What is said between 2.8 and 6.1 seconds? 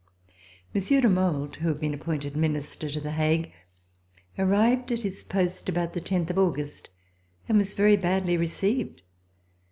to The Hague, arrived at his post about the